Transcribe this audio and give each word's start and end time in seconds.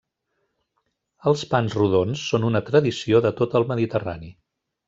Els 1.31 1.43
pans 1.51 1.77
rodons 1.81 2.25
són 2.31 2.49
una 2.49 2.65
tradició 2.73 3.23
de 3.27 3.37
tot 3.43 3.57
el 3.61 3.69
Mediterrani. 3.75 4.35